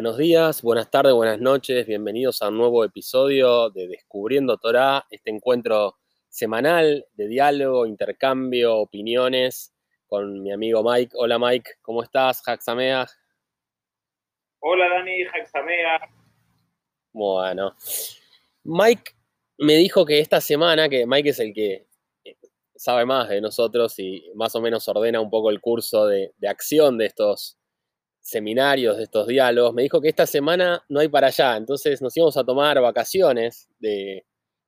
[0.00, 5.28] Buenos días, buenas tardes, buenas noches, bienvenidos a un nuevo episodio de Descubriendo Torah, este
[5.28, 9.74] encuentro semanal de diálogo, intercambio, opiniones
[10.06, 11.12] con mi amigo Mike.
[11.18, 12.42] Hola Mike, ¿cómo estás?
[12.46, 13.06] Haxamea.
[14.60, 16.00] Hola Dani, Haxamea.
[17.12, 17.76] Bueno,
[18.64, 19.12] Mike
[19.58, 21.88] me dijo que esta semana, que Mike es el que
[22.74, 26.48] sabe más de nosotros y más o menos ordena un poco el curso de, de
[26.48, 27.59] acción de estos
[28.20, 32.16] seminarios, de estos diálogos, me dijo que esta semana no hay para allá, entonces nos
[32.16, 34.24] íbamos a tomar vacaciones de,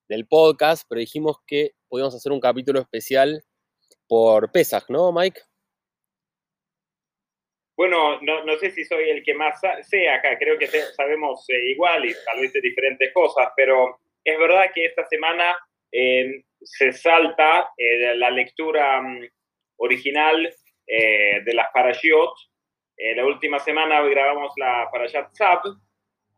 [0.09, 3.45] del podcast, pero dijimos que podíamos hacer un capítulo especial
[4.09, 5.41] por Pesach, ¿no, Mike?
[7.77, 12.05] Bueno, no, sé si soy el que más sé acá, creo que sabemos eh, igual
[12.05, 15.57] y tal vez diferentes cosas, pero es verdad que esta semana
[15.91, 19.27] eh, se salta eh, la lectura mm,
[19.79, 22.35] original de las parashiot,
[23.03, 25.61] eh, la última semana grabamos la Parashat Tzab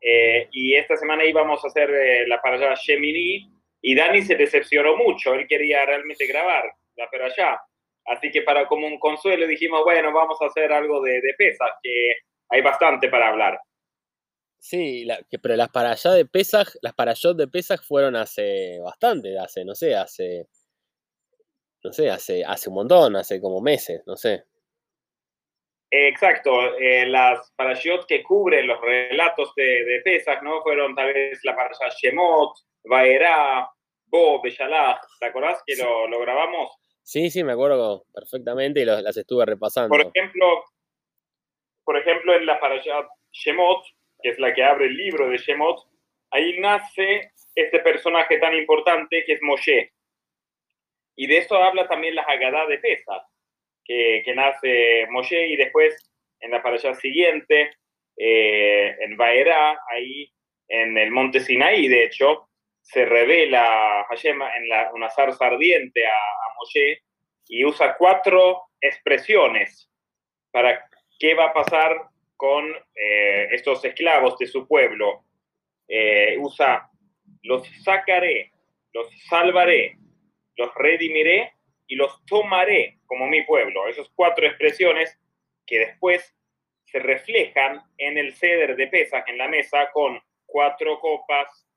[0.00, 4.96] eh, y esta semana íbamos a hacer eh, la Parashat Shemini y Dani se decepcionó
[4.96, 6.64] mucho, él quería realmente grabar
[6.96, 7.58] la Parashat.
[8.06, 11.68] Así que para como un consuelo dijimos, bueno, vamos a hacer algo de, de pesas,
[11.82, 11.90] que
[12.48, 13.60] hay bastante para hablar.
[14.58, 15.06] Sí,
[15.42, 19.94] pero las Parashat de Pesach, las Parashot de Pesach fueron hace bastante, hace, no sé,
[19.94, 20.48] hace,
[21.82, 24.44] no sé, hace, hace un montón, hace como meses, no sé.
[25.90, 30.60] Exacto, eh, las parashiot que cubren los relatos de, de Pesach, ¿no?
[30.62, 33.68] Fueron tal vez la parasha Shemot, Vaera,
[34.06, 36.76] Bo, Beshalach, ¿te acordás que lo, lo, grabamos?
[37.02, 39.88] Sí, sí, me acuerdo perfectamente y las estuve repasando.
[39.88, 40.64] Por ejemplo,
[41.84, 43.84] por ejemplo, en la parasha Shemot,
[44.20, 45.78] que es la que abre el libro de Shemot,
[46.30, 49.92] ahí nace este personaje tan importante que es Moshe.
[51.16, 53.22] Y de eso habla también la Haggadah de Pesach
[53.84, 57.72] que, nace Moshe y después en la parasha siguiente,
[58.16, 60.30] eh, en Baera, ahí
[60.68, 62.48] en el monte Sinaí, de hecho,
[62.80, 67.02] se revela Hashem en una zarza ardiente a, a, Moshe
[67.48, 69.90] y usa cuatro expresiones
[70.50, 70.86] para
[71.18, 71.96] qué va a pasar
[72.36, 72.64] con
[72.94, 75.24] eh, estos esclavos de su pueblo.
[75.88, 76.90] Eh, usa
[77.42, 78.52] los sacaré,
[78.92, 79.96] los salvaré,
[80.56, 81.52] los redimiré
[81.94, 83.86] y los tomaré como mi pueblo.
[83.86, 85.16] Esas cuatro expresiones
[85.64, 86.34] que después
[86.86, 91.68] se reflejan en el ceder de Pesach en la mesa con cuatro copas,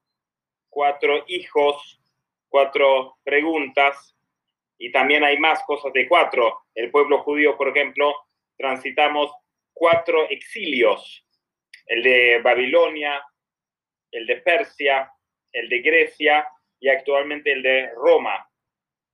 [0.69, 2.01] cuatro hijos,
[2.49, 4.15] cuatro preguntas
[4.79, 6.61] y también hay más cosas de cuatro.
[6.73, 8.15] El pueblo judío, por ejemplo,
[8.57, 9.31] transitamos
[9.71, 11.27] cuatro exilios,
[11.85, 13.23] el de Babilonia,
[14.11, 15.11] el de Persia,
[15.51, 16.47] el de Grecia
[16.79, 18.47] y actualmente el de Roma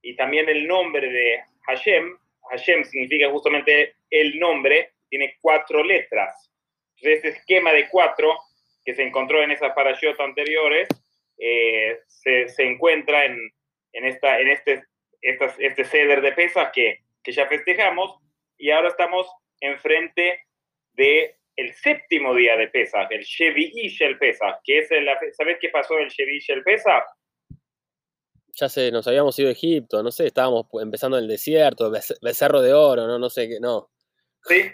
[0.03, 2.15] y también el nombre de Hashem,
[2.51, 6.51] Hashem significa justamente el nombre, tiene cuatro letras.
[6.97, 8.37] Entonces, ese esquema de cuatro
[8.85, 10.87] que se encontró en esas parashot anteriores
[11.39, 13.39] eh, se, se, encuentra en,
[13.93, 14.83] en, esta, en este,
[15.21, 18.19] estas, este ceder de pesas que, que ya festejamos
[18.57, 19.27] y ahora estamos
[19.61, 20.41] enfrente
[20.93, 25.69] de el séptimo día de Pesach, el Shevi'i Shel Pesach, que es el, ¿sabes qué
[25.69, 27.03] pasó el Shevi'i Shel Pesach?
[28.53, 31.91] Ya sé, nos habíamos ido a Egipto, no sé, estábamos empezando en el desierto,
[32.21, 33.89] becerro de oro, no, no sé qué, no.
[34.43, 34.71] Sí,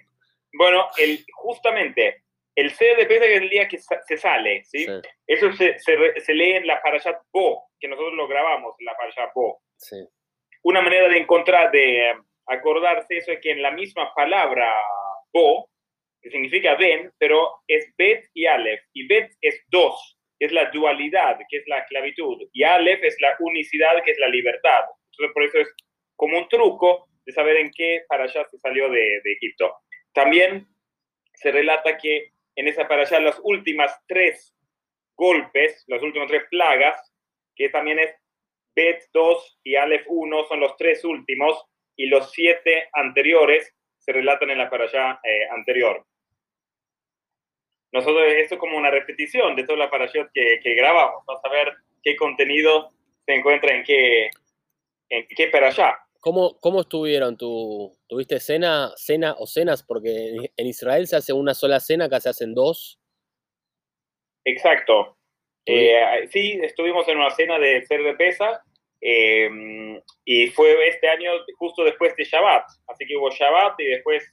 [0.54, 2.24] bueno, el, justamente,
[2.56, 4.86] el C de es el día que se sale, ¿sí?
[5.26, 9.34] Eso se, se, lee en la Parashat Bo, que nosotros lo grabamos en la Parashat
[9.34, 9.62] Bo.
[9.78, 9.98] Sí.
[10.64, 12.16] Una manera de encontrar, de
[12.48, 14.76] acordarse eso es que en la misma palabra
[15.32, 15.70] Bo,
[16.22, 21.38] que significa ven, pero es Bet y Aleph, y Bet es dos, es la dualidad,
[21.50, 24.86] que es la esclavitud, y Aleph es la unicidad, que es la libertad.
[25.12, 25.74] Entonces, por eso es
[26.16, 29.76] como un truco de saber en qué para allá se salió de, de, Egipto.
[30.14, 30.68] También
[31.34, 34.56] se relata que en esa para allá las últimas tres
[35.16, 37.14] golpes, las últimas tres plagas,
[37.56, 38.16] que también es
[38.76, 41.62] Bet 2 y Aleph 1, son los tres últimos,
[41.98, 46.06] y los siete anteriores se relatan en la para allá eh, anterior
[47.92, 51.74] nosotros esto es como una repetición de toda la parashot que, que grabamos, para saber
[52.04, 52.92] qué contenido
[53.26, 54.30] se encuentra en qué,
[55.10, 55.52] en qué.
[56.20, 57.38] ¿Cómo, ¿Cómo estuvieron?
[57.38, 59.84] ¿Tú, ¿Tuviste cena, cena o cenas?
[59.84, 63.00] Porque en Israel se hace una sola cena, acá se hacen dos.
[64.46, 65.18] Exacto.
[65.66, 68.64] Eh, sí, estuvimos en una cena de ser de pesa
[69.02, 69.50] eh,
[70.26, 72.66] y fue este año justo después de Shabbat.
[72.88, 74.24] Así que hubo Shabbat y después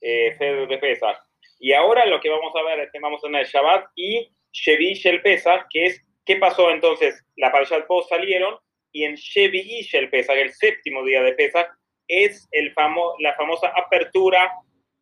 [0.00, 1.25] eh, de pesa
[1.58, 4.94] y ahora lo que vamos a ver es que vamos a tener Shabbat y Shevi
[4.94, 7.22] Shel Pesach, que es qué pasó entonces.
[7.36, 8.56] La Parashat Post salieron
[8.92, 11.68] y en Shevi Shel Pesach, el séptimo día de Pesach,
[12.08, 14.52] es el famo la famosa apertura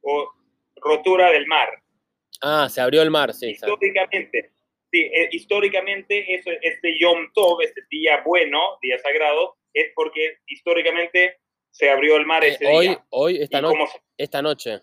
[0.03, 0.31] o
[0.77, 1.69] rotura del mar.
[2.41, 3.51] Ah, se abrió el mar, sí.
[3.51, 4.51] Históricamente,
[4.91, 11.39] sí, eh, históricamente eso, este Yom Tov, este día bueno, día sagrado, es porque históricamente
[11.71, 13.05] se abrió el mar Eh, ese hoy, día.
[13.11, 14.81] hoy, esta, no- como- esta noche.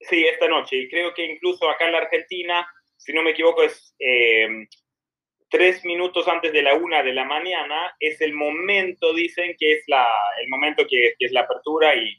[0.00, 0.76] Sí, esta noche.
[0.76, 2.66] Y creo que incluso acá en la Argentina,
[2.96, 4.48] si no me equivoco, es eh,
[5.50, 9.84] tres minutos antes de la una de la mañana, es el momento, dicen que es
[9.88, 10.06] la,
[10.42, 12.14] el momento que, que es la apertura y,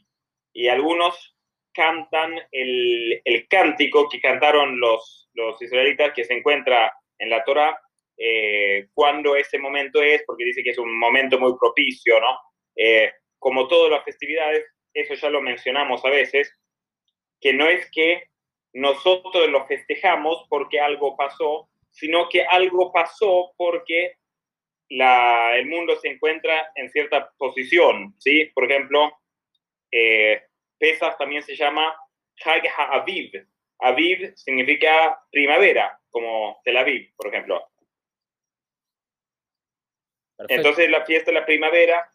[0.52, 1.36] y algunos
[1.72, 7.78] cantan el, el cántico que cantaron los, los israelitas que se encuentra en la Torah
[8.18, 12.38] eh, cuando ese momento es, porque dice que es un momento muy propicio, ¿no?
[12.76, 14.64] Eh, como todas las festividades,
[14.94, 16.54] eso ya lo mencionamos a veces,
[17.42, 18.28] que no es que
[18.72, 24.16] nosotros lo festejamos porque algo pasó, sino que algo pasó porque
[24.88, 28.46] la, el mundo se encuentra en cierta posición, ¿sí?
[28.54, 29.12] Por ejemplo,
[29.90, 30.42] eh,
[30.78, 31.94] Pesach también se llama
[32.44, 33.46] Hag HaAviv.
[33.80, 37.68] Aviv significa primavera, como Tel Aviv, por ejemplo.
[40.36, 40.54] Perfecto.
[40.54, 42.08] Entonces la fiesta de la primavera,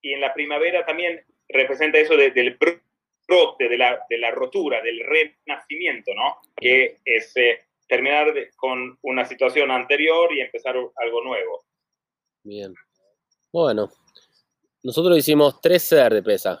[0.00, 2.56] y en la primavera también representa eso de- del
[3.26, 6.38] brote, de la, de la rotura, del renacimiento, ¿no?
[6.56, 11.64] Que es eh, terminar de- con una situación anterior y empezar algo nuevo.
[12.42, 12.74] Bien.
[13.52, 13.90] Bueno,
[14.82, 16.60] nosotros hicimos tres ser de pesa.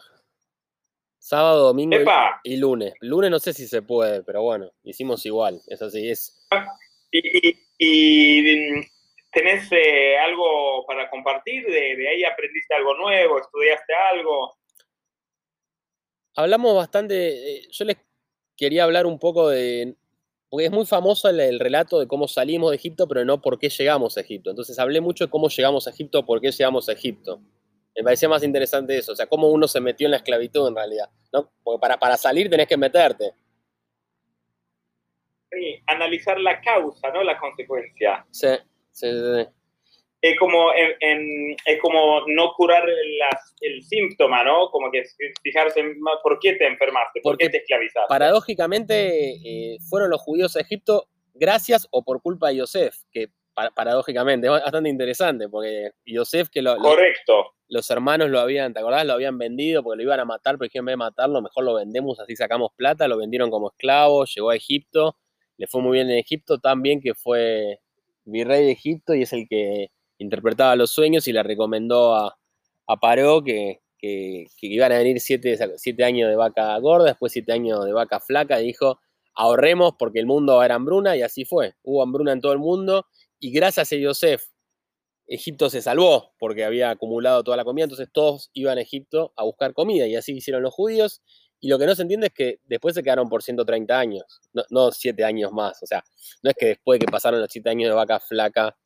[1.18, 1.96] Sábado, domingo
[2.44, 2.94] y- lunes.
[3.00, 5.60] Lunes no sé si se puede, pero bueno, hicimos igual.
[5.66, 6.46] Es así, es.
[7.10, 8.84] ¿Y, y- y, mm,
[9.32, 11.64] tenés eh, algo para compartir?
[11.66, 13.38] ¿De, de ahí aprendiste algo nuevo?
[13.40, 14.54] ¿Estudiaste algo?
[16.36, 17.56] Hablamos bastante.
[17.58, 17.96] eh, Yo les
[18.56, 19.96] quería hablar un poco de.
[20.48, 23.58] Porque es muy famoso el, el relato de cómo salimos de Egipto, pero no por
[23.58, 24.50] qué llegamos a Egipto.
[24.50, 27.40] Entonces hablé mucho de cómo llegamos a Egipto, por qué llegamos a Egipto.
[27.96, 30.74] Me parecía más interesante eso, o sea, cómo uno se metió en la esclavitud en
[30.76, 31.08] realidad.
[31.32, 31.52] ¿no?
[31.62, 33.34] Porque para, para salir tenés que meterte.
[35.50, 38.26] Sí, analizar la causa, no la consecuencia.
[38.30, 38.48] Sí,
[38.90, 39.48] sí, sí, sí.
[40.26, 44.70] Es como, en, en- es como no curar las- el síntoma, ¿no?
[44.70, 45.02] Como que
[45.42, 48.08] fijarse en por qué te enfermaste, por Porque qué te esclavizaste.
[48.08, 49.32] Paradójicamente,
[49.74, 54.46] eh, fueron los judíos a Egipto gracias o por culpa de Yosef, que pa- paradójicamente
[54.46, 56.76] es bastante interesante, porque Yosef, que lo-
[57.68, 59.04] los hermanos lo habían, ¿te acordás?
[59.04, 61.64] Lo habían vendido porque lo iban a matar, pero dijeron, en vez de matarlo, mejor
[61.64, 65.16] lo vendemos, así sacamos plata, lo vendieron como esclavo, llegó a Egipto,
[65.58, 67.80] le fue muy bien en Egipto, tan bien que fue
[68.24, 69.88] virrey de Egipto y es el que
[70.18, 72.38] interpretaba los sueños y le recomendó a,
[72.86, 77.52] a Paró que, que, iban a venir siete, siete años de vaca gorda, después siete
[77.52, 79.00] años de vaca flaca, y dijo,
[79.34, 82.58] ahorremos porque el mundo va a hambruna, y así fue, hubo hambruna en todo el
[82.58, 83.06] mundo,
[83.40, 84.44] y gracias a Yosef,
[85.26, 89.44] Egipto se salvó porque había acumulado toda la comida, entonces todos iban a Egipto a
[89.44, 91.22] buscar comida y así hicieron los judíos.
[91.60, 94.92] Y lo que no se entiende es que después se quedaron por 130 años, no,
[94.92, 95.82] 7 años más.
[95.82, 96.04] O sea,
[96.42, 98.76] no es que después de que pasaron los 7 años de vaca flaca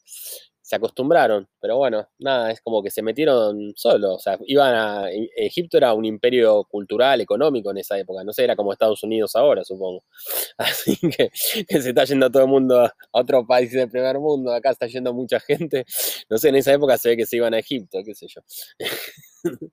[0.69, 4.17] se acostumbraron, pero bueno, nada, es como que se metieron solos.
[4.17, 5.11] O sea, iban a.
[5.11, 9.03] e- Egipto era un imperio cultural, económico en esa época, no sé, era como Estados
[9.03, 10.05] Unidos ahora, supongo.
[10.59, 14.71] Así que, se está yendo todo el mundo a otro país del primer mundo, acá
[14.71, 15.87] está yendo mucha gente.
[16.29, 18.43] No sé, en esa época se ve que se iban a Egipto, qué sé yo.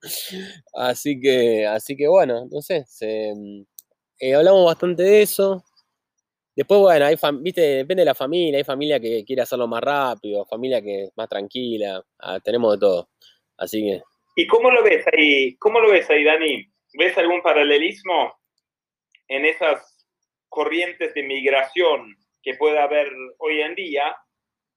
[0.74, 3.34] así que, así que bueno, no sé, se,
[4.20, 5.64] eh, hablamos bastante de eso.
[6.56, 10.46] Después, bueno, hay viste, depende de la familia, hay familia que quiere hacerlo más rápido,
[10.46, 13.10] familia que es más tranquila, ah, tenemos de todo.
[13.58, 14.02] Así que,
[14.38, 15.56] ¿Y cómo lo ves ahí?
[15.58, 16.66] ¿Cómo lo ves ahí, Dani?
[16.98, 18.34] ¿Ves algún paralelismo
[19.28, 20.08] en esas
[20.50, 24.16] corrientes de migración que puede haber hoy en día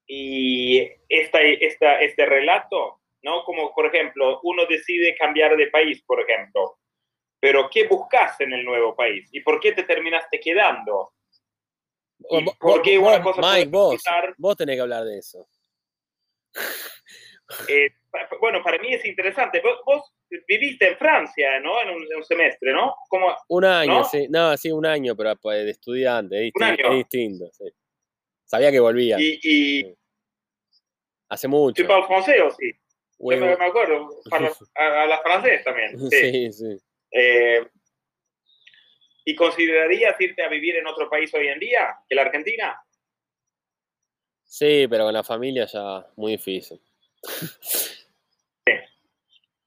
[0.06, 3.00] y esta, esta, este relato?
[3.22, 3.44] ¿no?
[3.44, 6.78] Como, por ejemplo, uno decide cambiar de país, por ejemplo,
[7.40, 9.28] pero ¿qué buscas en el nuevo país?
[9.32, 11.12] ¿Y por qué te terminaste quedando?
[12.30, 12.56] ¿Y Vos-
[13.00, 15.48] una cosa Mike, vos, resultar- vos tenés que hablar de eso.
[17.68, 17.90] Eh,
[18.40, 19.60] bueno, para mí es interesante.
[19.62, 20.02] Vos, vos
[20.46, 21.80] viviste en Francia, ¿no?
[21.82, 22.94] En un, en un semestre, ¿no?
[23.08, 23.34] ¿Cómo?
[23.48, 24.04] Un año, ¿No?
[24.04, 26.90] sí, no, sí, un año, pero pues, de estudiante, es, Un año.
[26.90, 27.48] es distinto.
[27.52, 27.64] sí.
[28.44, 29.94] Sabía que volvía, Y, y
[31.28, 31.86] hace mucho.
[31.86, 32.32] ¿tú o sí?
[32.72, 32.76] Yo
[33.18, 33.46] Huevo.
[33.46, 34.08] me, me acuerdo,
[34.76, 35.98] a, a la francés también.
[36.10, 36.20] Sí.
[36.20, 36.76] Sí, sí.
[37.10, 37.66] Eh,
[39.28, 42.80] ¿Y considerarías irte a vivir en otro país hoy en día que la Argentina?
[44.42, 46.80] Sí, pero con la familia ya muy difícil.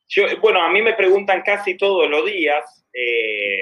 [0.07, 3.59] Yo, bueno, a mí me preguntan casi todos los días, eh,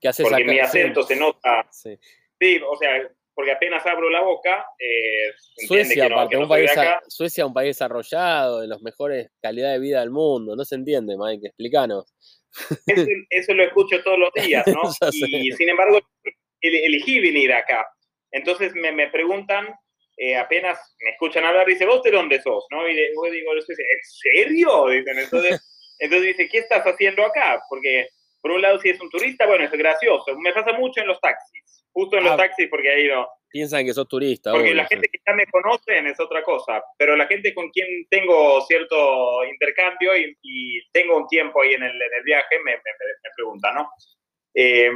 [0.00, 0.52] ¿Qué haces porque acá?
[0.52, 1.66] mi Sí, acento se nota.
[1.72, 1.98] sí.
[2.40, 5.32] Sí, o sea, porque apenas abro la boca, eh,
[5.66, 7.02] Suecia, que no, aparte, que no un país, a-.
[7.08, 10.54] Suecia, un país desarrollado, de los mejores calidad de vida del mundo.
[10.54, 12.14] No se entiende, Mike, explícanos.
[12.86, 14.82] Eso, eso lo escucho todos los días, ¿no?
[15.12, 16.00] Y sin embargo,
[16.60, 17.86] elegí venir acá.
[18.32, 19.68] Entonces me, me preguntan,
[20.16, 22.66] eh, apenas me escuchan hablar, dice, ¿vos de dónde sos?
[22.70, 22.86] ¿No?
[22.88, 23.62] Y yo digo, ¿en
[24.02, 24.88] serio?
[24.88, 25.60] Dicen, entonces,
[25.98, 27.62] entonces dice, ¿qué estás haciendo acá?
[27.68, 28.08] Porque,
[28.42, 30.36] por un lado, si es un turista, bueno, es gracioso.
[30.38, 32.36] Me pasa mucho en los taxis, justo en los ah.
[32.36, 33.26] taxis, porque ahí no.
[33.50, 34.52] Piensan que sos turista.
[34.52, 38.06] Porque la gente que ya me conocen es otra cosa, pero la gente con quien
[38.08, 42.80] tengo cierto intercambio y, tengo un tiempo ahí en el, en el viaje me, me,
[42.80, 43.90] me, pregunta, ¿no?
[44.54, 44.90] Eh,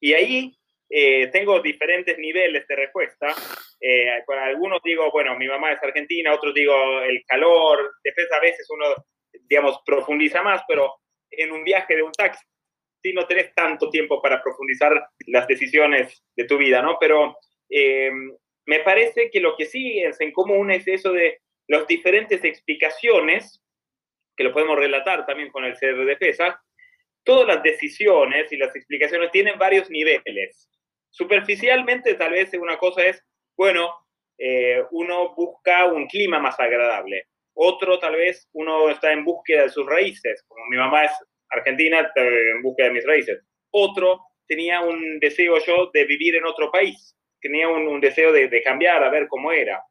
[0.00, 0.56] y ahí
[0.90, 3.34] eh, tengo diferentes niveles de respuesta.
[3.80, 8.40] Eh, para algunos digo, bueno, mi mamá es argentina, otros digo el calor, después a
[8.40, 8.86] veces uno,
[9.48, 10.94] digamos, profundiza más, pero
[11.30, 12.44] en un viaje de un taxi
[13.12, 16.96] no tenés tanto tiempo para profundizar las decisiones de tu vida, ¿no?
[16.98, 17.36] Pero
[17.70, 18.10] eh,
[18.66, 23.62] me parece que lo que sí es en común es eso de las diferentes explicaciones,
[24.36, 26.60] que lo podemos relatar también con el CR de PESA,
[27.24, 30.68] todas las decisiones y las explicaciones tienen varios niveles.
[31.10, 33.22] Superficialmente tal vez una cosa es,
[33.56, 33.94] bueno,
[34.38, 37.28] eh, uno busca un clima más agradable.
[37.54, 41.12] Otro tal vez uno está en búsqueda de sus raíces, como mi mamá es
[41.50, 43.40] argentina, en búsqueda de mis raíces.
[43.70, 47.14] Otro tenía un deseo yo de vivir en otro país
[47.44, 49.84] tenía un, deseo de, cambiar, a ver cómo era.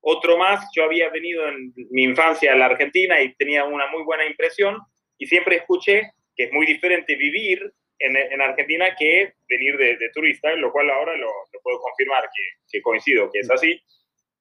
[0.00, 4.02] Otro más, yo había venido en mi infancia a la Argentina y tenía una muy
[4.02, 4.76] buena impresión
[5.16, 10.72] y siempre escuché que es muy diferente vivir en, Argentina que venir de, turista, lo
[10.72, 11.30] cual ahora lo,
[11.62, 12.28] puedo confirmar
[12.70, 13.80] que, coincido, que es así.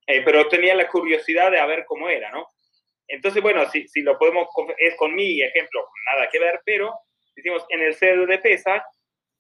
[0.08, 2.48] Eh, pero tenía la curiosidad de a ver cómo era, ¿no?
[3.08, 4.48] Entonces, bueno, si, si lo podemos,
[4.78, 6.92] es con mi ejemplo, nada que ver, pero
[7.36, 8.84] decimos, en el cedo de pesa,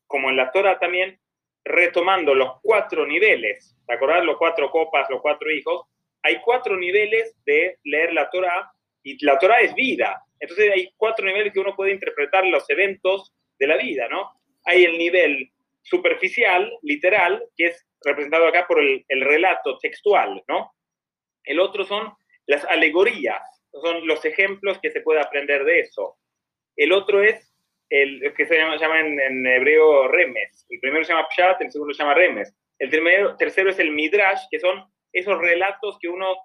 [0.05, 1.19] como en la Torah también,
[1.63, 4.23] retomando los cuatro niveles, ¿te acordás?
[4.23, 5.85] Los cuatro copas, los cuatro hijos,
[6.23, 8.71] hay cuatro niveles de leer la Torah
[9.03, 10.21] y la Torah es vida.
[10.39, 14.31] Entonces hay cuatro niveles que uno puede interpretar los eventos de la vida, ¿no?
[14.65, 20.73] Hay el nivel superficial, literal, que es representado acá por el, el relato textual, ¿no?
[21.43, 22.13] El otro son
[22.45, 26.17] las alegorías, son los ejemplos que se puede aprender de eso.
[26.75, 27.46] El otro es
[27.89, 30.65] el, que se llama, en, hebreo remes.
[30.69, 32.53] El primero se llama pshat, el segundo se llama remes.
[32.79, 32.89] El
[33.37, 36.35] tercero es el midrash, que son esos relatos que uno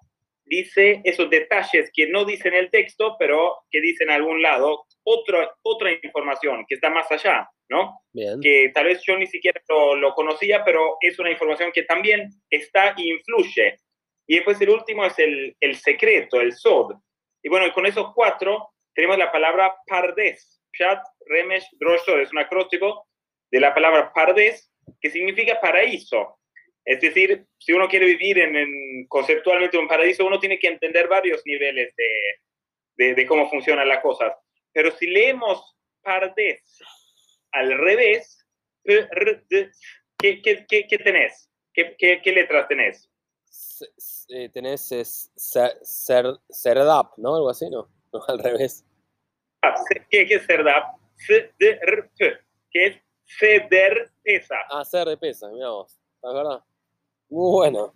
[0.45, 4.85] dice, esos detalles que no dice en el texto, pero que dice en algún lado,
[5.03, 8.01] otra, otra información que está más allá, ¿no?
[8.41, 12.29] Que tal vez yo ni siquiera lo, lo, conocía, pero es una información que también
[12.49, 13.77] está e influye.
[14.27, 16.95] Y después el último es el, el secreto, el sod.
[17.41, 23.07] Y bueno, con esos cuatro tenemos la palabra pardes, Pshat, Remesh, Drosho es un acróstico
[23.51, 26.39] de la palabra Pardes, que significa paraíso.
[26.85, 31.41] Es decir, si uno quiere vivir en, conceptualmente un paraíso, uno tiene que entender varios
[31.45, 34.33] niveles de, de, cómo funcionan las cosas.
[34.73, 36.79] Pero si leemos Pardes
[37.51, 38.45] al revés,
[38.83, 41.49] ¿qué, qué, qué, qué tenés?
[41.73, 43.09] ¿Qué, ¿Qué, letras tenés?
[44.29, 47.35] Eh, tenés es, ser, Serdap, ¿no?
[47.35, 47.89] Algo así, ¿no?
[48.13, 48.85] no al revés.
[50.09, 51.02] ¿Qué, es Serdap?
[51.25, 54.55] CDR, que es ceder pesa.
[54.69, 56.63] Ah, ceder pesa, mira vos, ¿es verdad?
[57.29, 57.93] Muy bueno.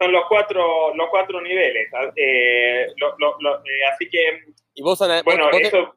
[0.00, 1.88] Son los cuatro, los cuatro niveles.
[2.16, 4.54] Eh, eh, así que.
[4.74, 5.94] ¿Y vos, bueno, vos, eso,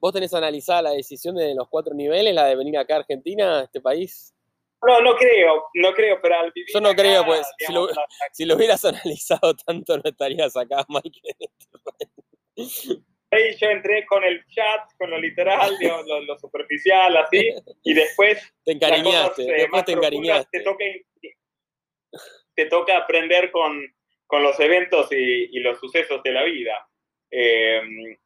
[0.00, 3.60] vos, tenés analizada la decisión de los cuatro niveles, la de venir acá a Argentina,
[3.60, 4.34] a este país?
[4.84, 7.88] No, no creo, no creo, pero al vivir Yo no creo, pues, si lo,
[8.32, 11.20] si lo, hubieras analizado tanto, no estarías acá, Mike.
[13.32, 15.70] Ahí yo entré con el chat, con lo literal,
[16.26, 18.54] lo, superficial, así, y después...
[18.62, 20.58] Te encariñaste, eh, después te encariñaste.
[20.58, 20.84] Te toca,
[22.54, 23.82] te toca aprender con,
[24.26, 26.86] con los eventos y, y, los sucesos de la vida.
[27.30, 28.18] Em,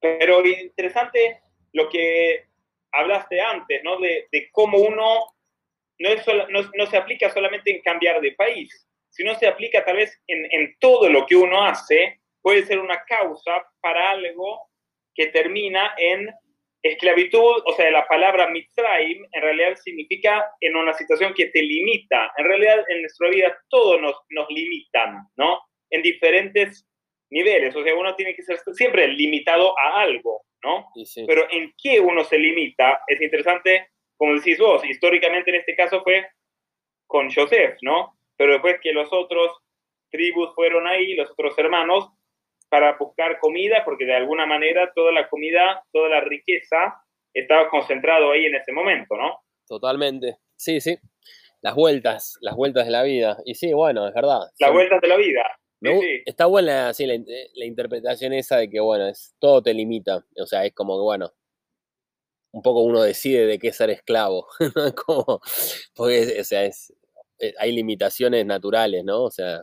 [0.00, 1.40] pero interesante
[1.72, 2.46] lo que
[2.90, 4.00] hablaste antes, ¿no?
[4.00, 5.36] De, de cómo uno
[6.00, 9.98] no, es no, no, se aplica solamente en cambiar de país, sino se aplica tal
[9.98, 14.68] vez en, en todo lo que uno hace puede ser una causa para algo
[15.14, 16.28] que termina en
[16.82, 22.32] esclavitud, o sea, la palabra mitzrayim en realidad significa en una situación que te limita.
[22.36, 25.60] En realidad en nuestra vida todo nos, nos limitan, ¿no?
[25.90, 26.86] En diferentes
[27.30, 30.88] niveles, o sea, uno tiene que ser siempre limitado a algo, ¿no?
[31.26, 36.02] Pero en qué uno se limita es interesante, como decís vos, históricamente en este caso
[36.02, 36.26] fue
[37.06, 38.18] con Joseph, ¿no?
[38.36, 39.50] Pero después que los otros
[40.10, 42.10] tribus fueron ahí, los otros hermanos,
[42.72, 47.02] para buscar comida, porque de alguna manera toda la comida, toda la riqueza
[47.34, 49.40] estaba concentrado ahí en ese momento, ¿no?
[49.68, 50.96] Totalmente, sí, sí.
[51.60, 53.36] Las vueltas, las vueltas de la vida.
[53.44, 54.40] Y sí, bueno, es verdad.
[54.58, 55.44] Las vueltas de la vida.
[56.24, 57.14] Está buena sí, la,
[57.54, 60.24] la, interpretación esa de que, bueno, es, todo te limita.
[60.40, 61.30] O sea, es como que, bueno,
[62.52, 64.46] un poco uno decide de qué ser esclavo,
[65.04, 65.42] Como,
[65.94, 66.94] porque o sea, es,
[67.38, 69.24] eh, hay limitaciones naturales, ¿no?
[69.24, 69.62] O sea,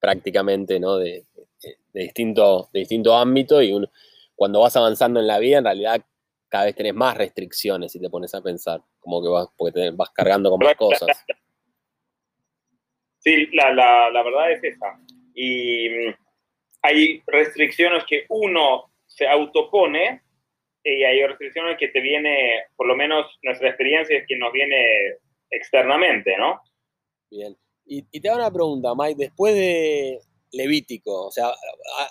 [0.00, 0.96] prácticamente, ¿no?
[0.96, 1.26] De,
[1.62, 3.72] de, distinto, de distinto ámbito y
[4.34, 6.04] cuando vas avanzando en la vida, en realidad
[6.48, 10.10] cada vez tenés más restricciones si te pones a pensar, como que vas, porque vas
[10.10, 11.08] cargando con más cosas.
[13.22, 14.98] Sí, la, la, la verdad es esa.
[15.34, 16.14] Y mm,
[16.80, 20.22] hay restricciones que uno se autopone
[20.82, 25.18] y hay restricciones que te viene, por lo menos nuestra experiencia es que nos viene
[25.50, 26.62] externamente, ¿no?
[27.30, 27.54] Bien.
[27.84, 30.20] Y, y te hago una pregunta, Mike, después de
[30.52, 31.52] Levítico, o sea,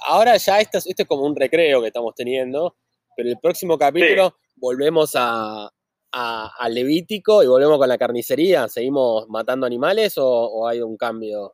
[0.07, 2.77] ahora ya esto, esto es como un recreo que estamos teniendo,
[3.15, 5.69] pero el próximo capítulo volvemos a,
[6.11, 8.67] a, Levítico y volvemos con la carnicería.
[8.67, 11.53] ¿Seguimos matando animales o, hay un cambio?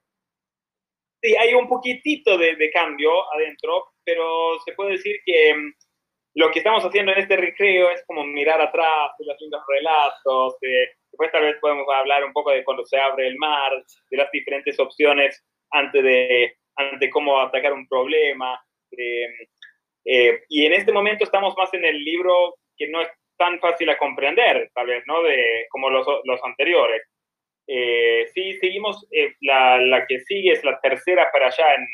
[1.22, 5.74] Sí, hay un poquitito de, de, cambio adentro, pero se puede decir que mm,
[6.36, 10.58] lo que estamos haciendo en este recreo es como mirar atrás de los lindos relatos.
[10.62, 13.72] después tal vez podemos hablar un poco de cuando se abre el mar,
[14.12, 18.60] de las diferentes opciones antes de, ante cómo atacar un problema.
[20.06, 23.90] Eh, y en este momento estamos más en el libro que no es tan fácil
[23.90, 25.22] a comprender, tal vez, ¿no?
[25.24, 27.02] De, como los, los anteriores.
[27.68, 31.88] Eh, sí, seguimos, eh, la, la, que sigue es la tercera para allá en,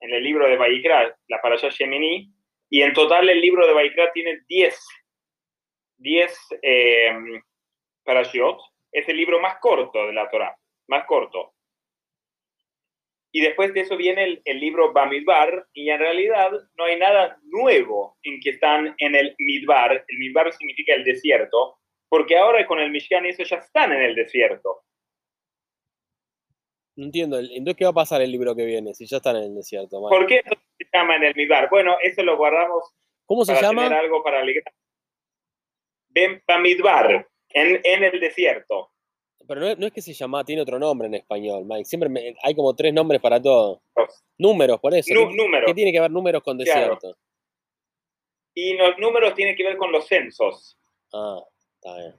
[0.00, 2.28] el libro de Baikra, la para allá Shemini,
[2.70, 4.86] y en total el libro de Baikra tiene 10,
[5.98, 7.14] 10 eh,
[8.02, 8.58] parashiot,
[8.90, 10.56] es el libro más corto de la Torah,
[10.88, 11.52] más corto.
[13.34, 18.18] Y después de eso viene el, libro Bamidbar, y en realidad no hay nada nuevo
[18.22, 20.04] en que están en el Midbar.
[20.06, 21.78] El Midbar significa el desierto,
[22.10, 24.82] porque ahora con el Mishkan eso ya están en el desierto.
[26.94, 29.44] No entiendo, entonces ¿qué va a pasar el libro que viene si ya están en
[29.44, 29.98] el desierto?
[30.10, 31.70] ¿Por qué se llama en el Midbar?
[31.70, 32.84] Bueno, eso lo guardamos.
[33.24, 33.84] ¿Cómo se llama?
[33.84, 34.74] Tener algo para alegrar.
[36.46, 38.91] Bamidbar, en, en el desierto.
[39.46, 41.84] Pero no, es que se llama, tiene otro nombre en español, Mike.
[41.84, 43.82] Siempre hay como tres nombres para todo.
[44.38, 45.12] Números, por eso.
[45.14, 45.66] números.
[45.66, 47.16] ¿Qué tiene que ver números con desierto?
[48.54, 50.78] Y los números tienen que ver con los censos.
[51.12, 51.40] Ah,
[51.74, 52.14] está bien.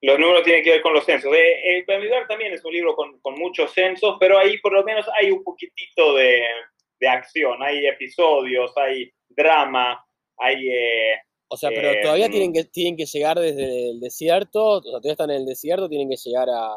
[0.00, 1.32] Los números tienen que ver con los censos.
[1.34, 1.84] Eh, el
[2.28, 5.42] también es un libro con, con, muchos censos, pero ahí por lo menos hay un
[5.42, 6.42] poquitito de,
[7.00, 7.62] de acción.
[7.62, 10.04] Hay episodios, hay drama,
[10.36, 14.64] hay eh, o sea, pero todavía eh, tienen que, tienen que llegar desde el desierto,
[14.64, 16.74] o sea, todavía están en el desierto, tienen que llegar a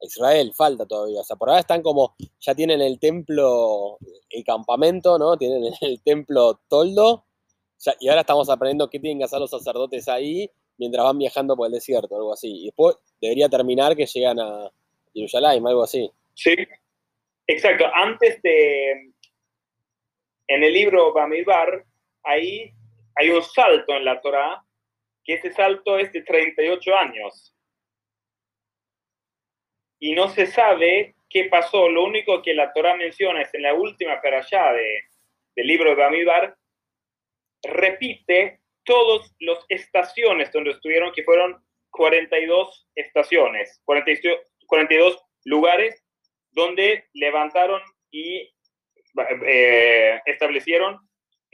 [0.00, 1.20] Israel, falta todavía.
[1.20, 3.98] O sea, por ahora están como, ya tienen el templo,
[4.30, 5.36] el campamento, ¿no?
[5.38, 7.24] Tienen el templo toldo,
[8.00, 11.66] y ahora estamos aprendiendo qué tienen que hacer los sacerdotes ahí mientras van viajando por
[11.66, 12.62] el desierto, algo así.
[12.62, 14.70] Y después debería terminar que llegan a
[15.12, 16.10] Jerusalén, algo así.
[16.34, 16.54] Sí,
[17.46, 17.84] exacto.
[17.94, 19.12] Antes de,
[20.48, 21.84] en el libro Bamidbar,
[22.24, 22.72] ahí
[23.16, 24.62] hay un salto en la Torah,
[25.24, 27.54] que ese salto es de 38 años.
[29.98, 31.88] Y no se sabe qué pasó.
[31.88, 35.04] Lo único que la Torah menciona es en la última allá de,
[35.56, 36.56] del libro de Bamidbar,
[37.62, 46.04] repite todas las estaciones donde estuvieron, que fueron 42 estaciones, 42, 42 lugares
[46.50, 48.52] donde levantaron y
[49.46, 50.98] eh, establecieron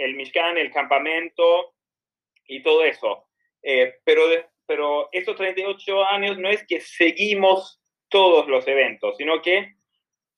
[0.01, 1.75] el Mishkan, el campamento
[2.47, 3.29] y todo eso.
[3.63, 4.23] Eh, pero,
[4.67, 9.75] pero estos 38 años no es que seguimos todos los eventos, sino que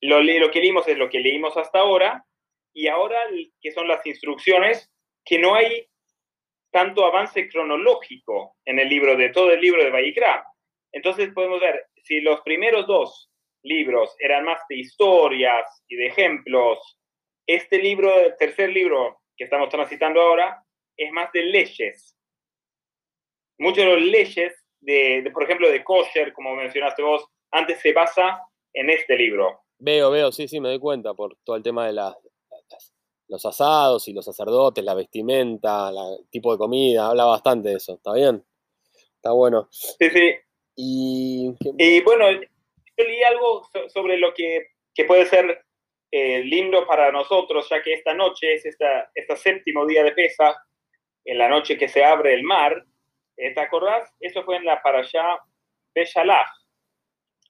[0.01, 2.25] lo, lo que leímos es lo que leímos hasta ahora
[2.75, 3.19] y ahora
[3.61, 4.93] que son las instrucciones,
[5.25, 5.87] que no hay
[6.71, 10.45] tanto avance cronológico en el libro, de todo el libro de Bayikra.
[10.91, 13.31] Entonces podemos ver, si los primeros dos
[13.63, 16.99] libros eran más de historias y de ejemplos,
[17.47, 20.65] este libro, el tercer libro, que estamos transitando ahora
[20.97, 22.17] es más de leyes.
[23.59, 28.41] Muchas de las leyes, de, por ejemplo, de kosher, como mencionaste vos, antes se basa
[28.73, 29.63] en este libro.
[29.79, 32.15] Veo, veo, sí, sí, me doy cuenta por todo el tema de las,
[33.27, 37.95] los asados y los sacerdotes, la vestimenta, el tipo de comida, habla bastante de eso,
[37.95, 38.45] ¿está bien?
[39.17, 39.69] Está bueno.
[39.73, 40.35] Sí, sí.
[40.77, 45.65] Y, y bueno, yo leí algo sobre lo que, que puede ser
[46.15, 50.55] eh, lindo para nosotros, ya que esta noche es esta, este séptimo día de pesa,
[51.25, 52.85] en la noche que se abre el mar.
[53.37, 54.15] Eh, ¿Te acordás?
[54.21, 55.39] Eso fue en la allá
[55.95, 56.51] de Shalach.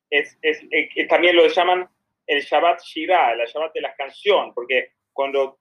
[0.09, 1.89] Es, es eh, también lo llaman
[2.27, 5.59] el Shabbat Shirah, el Shabbat de la canción, porque cuando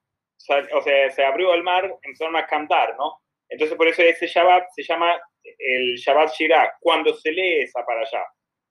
[0.73, 3.21] o sea, se abrió el mar empezaron a cantar, ¿no?
[3.49, 8.01] Entonces por eso ese Shabbat se llama el Shabbat Shirah, cuando se lee esa para
[8.01, 8.23] allá.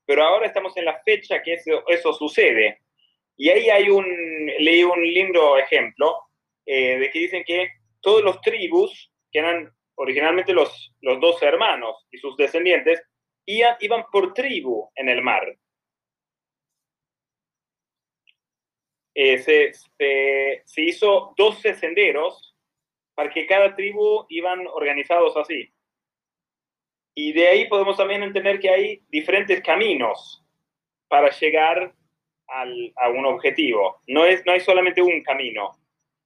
[0.07, 2.81] Pero ahora estamos en la fecha que eso, eso sucede.
[3.41, 4.05] Y ahí hay un,
[4.59, 6.15] leí un lindo ejemplo
[6.67, 7.71] eh, de que dicen que
[8.03, 13.03] todos los tribus, que eran originalmente los, los dos hermanos y sus descendientes,
[13.47, 15.57] iban, iban por tribu en el mar.
[19.15, 22.55] Eh, se, se, hizo 12 senderos
[23.15, 25.73] para que cada tribu iban organizados así.
[27.15, 30.45] Y de ahí podemos también entender que hay diferentes caminos
[31.09, 31.95] para llegar
[32.53, 34.01] a un objetivo.
[34.07, 35.73] No, es, no hay solamente un camino.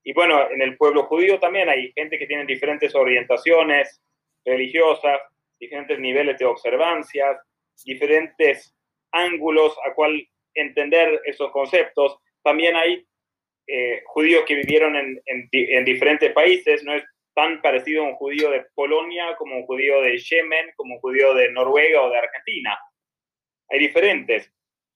[0.03, 4.01] Y bueno, en el pueblo judío también hay gente que tiene diferentes orientaciones
[4.45, 5.19] religiosas,
[5.59, 7.37] diferentes niveles de observancias,
[7.83, 8.75] diferentes
[9.11, 12.17] ángulos a cual entender esos conceptos.
[12.43, 13.05] También hay
[13.67, 18.51] eh, judíos que vivieron en, en, diferentes países, no es tan parecido a un judío
[18.51, 22.77] de Polonia como un judío de Yemen, como un judío de Noruega o de Argentina.
[23.69, 24.53] Hay diferentes,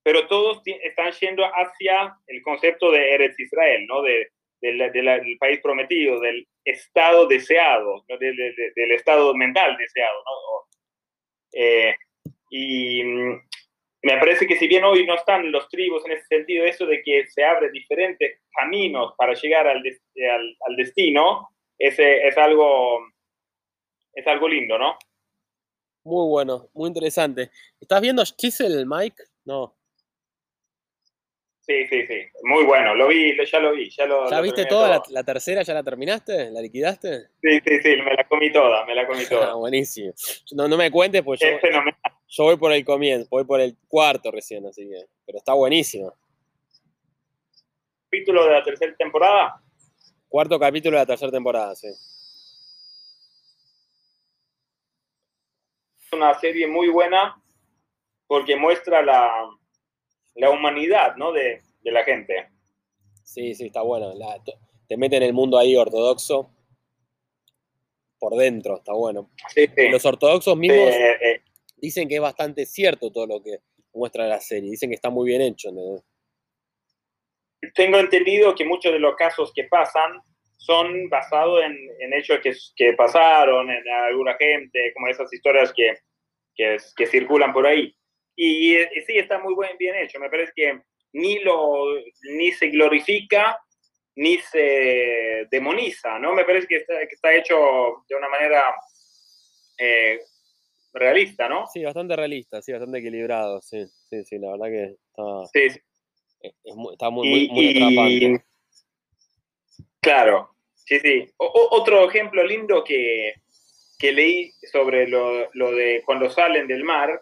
[0.10, 4.02] pero todos están yendo hacia el concepto de Eretz Israel, ¿no?
[4.02, 10.18] De, del país prometido, del estado deseado, del estado mental deseado.
[10.26, 10.80] ¿no?
[11.54, 11.96] Eh,
[12.50, 13.42] y mm,
[14.02, 17.04] me parece que si bien hoy no están los tribus en ese sentido, eso de
[17.04, 23.00] que se abren diferentes caminos para llegar al, al, destino, ese es algo,
[24.14, 24.98] es algo lindo, ¿no?
[26.04, 27.52] Muy bueno, muy interesante.
[27.80, 29.22] ¿Estás viendo Chisel, Mike?
[29.46, 29.79] No.
[31.70, 32.16] Sí, sí, sí.
[32.42, 32.96] Muy bueno.
[32.96, 33.92] Lo vi, ya lo vi.
[33.92, 35.62] ¿Ya, lo, ¿Ya viste toda La, tercera?
[35.62, 36.50] ¿Ya la terminaste?
[36.50, 37.28] ¿La liquidaste?
[37.44, 37.96] Sí, sí, sí.
[38.04, 38.88] Me la comí toda.
[38.88, 39.52] Me la comí toda.
[39.52, 40.12] Ah, buenísimo.
[40.54, 41.48] No, no me cuentes, pues yo,
[42.28, 43.28] yo voy por el comienzo.
[43.30, 45.06] Voy por el cuarto recién, así que.
[45.28, 46.12] Pero está buenísimo.
[48.06, 49.62] ¿Capítulo de la tercera temporada?
[50.28, 51.90] Cuarto capítulo de la tercera temporada, sí.
[56.00, 57.40] Es una serie muy buena
[58.26, 59.48] porque muestra la
[60.36, 61.32] la humanidad, ¿no?
[61.32, 62.48] De, la gente.
[63.24, 64.14] Sí, sí, está bueno.
[64.88, 66.52] te mete en el mundo ahí ortodoxo
[68.20, 69.32] por dentro, está bueno.
[69.92, 71.42] Los ortodoxos mismos eh.
[71.78, 73.60] dicen que es bastante cierto todo lo que
[73.94, 75.70] muestra la serie, dicen que está muy bien hecho.
[77.74, 80.22] Tengo entendido que muchos de los casos que pasan
[80.58, 85.96] son basados en, hechos que, que, pasaron, en alguna gente, como esas historias que,
[86.56, 87.96] que circulan por ahí.
[88.42, 90.18] Y, sí, está muy bien hecho.
[90.18, 91.94] Me parece que ni, lo,
[92.38, 93.60] ni se glorifica
[94.16, 96.34] ni se demoniza, ¿no?
[96.34, 97.56] Me parece que está, hecho
[98.08, 98.64] de una manera
[99.78, 100.20] eh,
[100.94, 101.68] realista, ¿no?
[101.68, 105.82] Sí, bastante realista, sí, bastante equilibrado, sí, sí, sí, la verdad que está, sí,
[106.92, 108.46] está muy, muy, atrapante.
[110.02, 111.30] Claro, sí, sí.
[111.38, 113.34] otro ejemplo lindo que,
[113.98, 117.22] que leí sobre lo, lo, de cuando salen del mar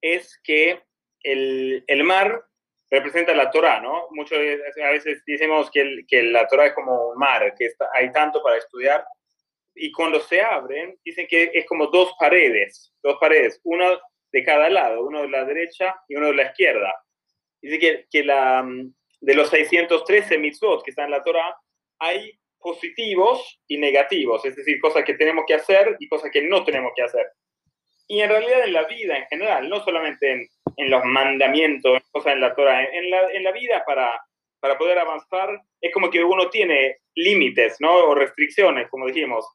[0.00, 0.82] es que
[1.22, 2.44] el, el mar
[2.90, 4.06] representa la Torah, ¿no?
[4.10, 8.12] Muchas a veces decimos que, que la Torah es como un mar, que está, hay
[8.12, 9.04] tanto para estudiar.
[9.74, 14.00] Y cuando se abren, dicen que es como dos paredes, dos paredes, uno
[14.32, 16.94] de cada lado, uno de la derecha y uno de la izquierda.
[17.60, 18.66] Dice que, que la,
[19.20, 21.56] de los 613 mitzvot que están en la Torah,
[21.98, 26.64] hay positivos y negativos, es decir, cosas que tenemos que hacer y cosas que no
[26.64, 27.26] tenemos que hacer.
[28.08, 32.34] Y en realidad en la vida en general, no solamente en, en los mandamientos, cosas
[32.34, 34.20] en la Torah, en la, en la vida para,
[34.60, 37.92] para poder avanzar, es como que uno tiene límites, ¿no?
[37.94, 39.46] O restricciones, como dijimos,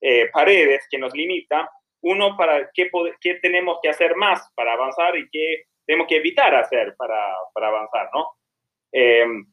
[0.00, 1.68] eh, paredes que nos limita.
[2.02, 2.90] Uno para qué,
[3.20, 7.68] qué tenemos que hacer más para avanzar y qué tenemos que evitar hacer para, para
[7.68, 8.32] avanzar, ¿no?
[8.92, 9.46] Em,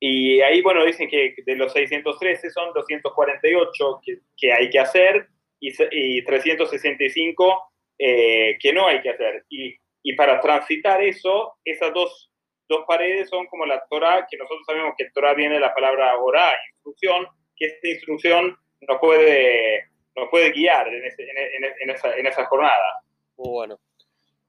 [0.00, 5.28] y ahí, bueno, dicen que de los 613 son 248 que, que hay que hacer
[5.60, 9.44] y, 365 eh, que no hay que hacer.
[9.48, 12.30] Y, y, para transitar eso, esas dos,
[12.68, 16.18] dos paredes son como la Torah, que nosotros sabemos que Torah viene de la palabra
[16.18, 18.56] orá, instrucción, que esta instrucción
[18.88, 23.02] nos puede, nos puede guiar en, en, esa, en esa jornada.
[23.36, 23.78] Muy bueno.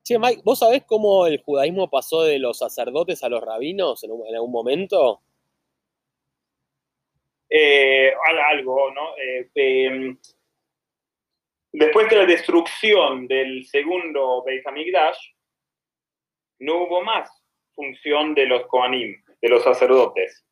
[0.03, 4.11] Che, Mike, ¿vos sabés cómo el judaísmo pasó de los sacerdotes a los rabinos en,
[4.11, 5.21] algún momento?
[7.49, 8.11] Eh,
[8.49, 9.15] algo, ¿no?
[9.17, 10.17] Eh, em,
[11.73, 15.17] Después de la destrucción del segundo Beit HaMikdash,
[16.59, 17.29] no hubo más
[17.73, 20.45] función de los Kohanim, de los sacerdotes.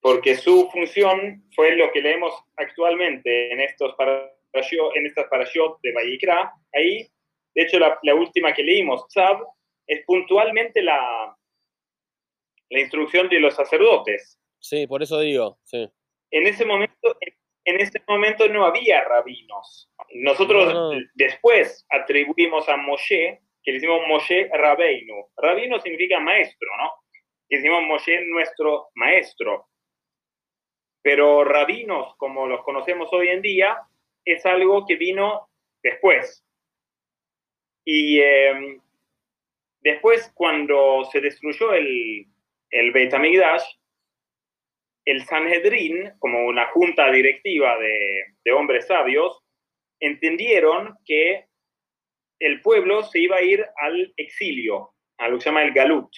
[0.00, 6.52] Porque su función fue lo que leemos actualmente en, estos en estas parashot de Vayikra.
[6.74, 7.08] Ahí,
[7.54, 9.38] de hecho, la, última que leímos, Tzab,
[9.86, 11.36] es puntualmente la,
[12.70, 14.38] la instrucción de los sacerdotes.
[14.60, 15.88] Sí, por eso digo, sí.
[16.30, 17.35] En ese momento, en
[17.66, 19.90] ese momento no había rabinos.
[20.14, 25.26] Nosotros después atribuimos a Moshe, que le decimos Moshe Rabeinu.
[25.36, 26.92] Rabino significa maestro, ¿no?
[27.48, 29.66] Que decimos Moshe nuestro maestro.
[31.02, 33.76] Pero rabinos, como los conocemos hoy en día,
[34.24, 35.48] es algo que vino
[35.82, 36.44] después.
[37.84, 38.80] Y em,
[39.80, 42.26] después, cuando se destruyó el,
[42.70, 43.64] el Beit HaMikdash,
[45.06, 49.40] el Sanhedrin, como una junta directiva de, de hombres sabios,
[50.00, 51.46] entendieron que
[52.40, 56.10] el pueblo se iba a ir al exilio, a lo que se llama el Galut.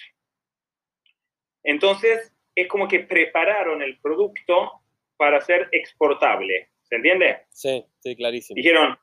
[1.63, 4.81] Entonces, es como que prepararon el producto
[5.17, 6.69] para ser exportable.
[6.83, 7.45] ¿Se entiende?
[7.49, 8.55] Sí, sí, clarísimo.
[8.55, 8.97] Dijeron,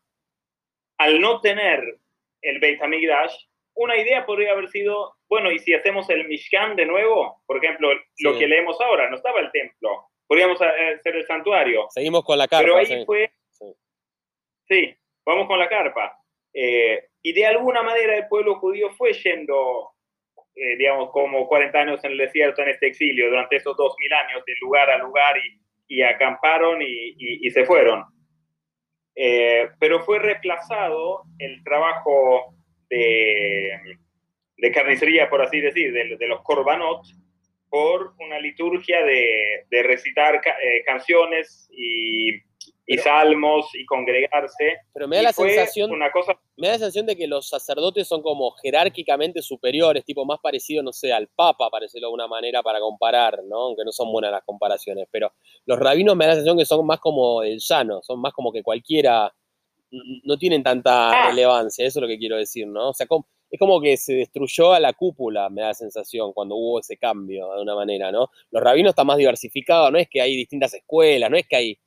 [0.99, 1.81] al no tener
[2.43, 3.46] el Beit HaMikdash,
[3.77, 7.43] una idea podría haber sido, bueno, ¿y si hacemos el Mishkan de nuevo?
[7.47, 11.87] Por ejemplo, lo que leemos ahora, no estaba el templo, podríamos eh, hacer el santuario.
[11.91, 12.65] Seguimos con la carpa.
[12.65, 13.05] Pero ahí sí.
[13.07, 13.65] fue, Sí.
[14.69, 16.19] sí, vamos con la carpa.
[16.53, 19.91] Eh, y de alguna manera el pueblo judío fue yendo,
[20.55, 24.43] eh, digamos, como 40 años en el desierto, en este exilio, durante esos 2000 años,
[24.47, 25.61] de lugar a lugar, y,
[25.99, 28.05] y acamparon y, y- y se fueron.
[29.15, 32.55] Eh, pero fue reemplazado el trabajo
[32.89, 33.71] de,
[34.57, 37.03] de carnicería, por así decir, de, de los korbanot,
[37.69, 42.43] por una liturgia de, de recitar ca- eh, canciones y, y
[42.87, 44.79] Pero- salmos y congregarse.
[44.95, 47.49] Pero me da Y la sensación, Una cosa, me da la sensación de que los
[47.49, 52.11] sacerdotes son como jerárquicamente superiores, tipo más parecido, no sé, al Papa, para decirlo de
[52.11, 53.57] alguna manera, para comparar, ¿no?
[53.57, 55.33] Aunque no son buenas las comparaciones, pero
[55.67, 58.53] los rabinos me da la sensación que son más como el llano, son más como
[58.53, 59.35] que cualquiera,
[59.91, 61.29] no tienen tanta Ah.
[61.31, 62.91] relevancia, eso es lo que quiero decir, ¿no?
[62.91, 66.33] O sea, como- es como que se destruyó a la cúpula, me da la sensación,
[66.33, 68.29] cuando hubo ese cambio, de alguna manera, ¿no?
[68.51, 71.79] Los rabinos están más diversificados, no es que hay distintas escuelas, no es que hay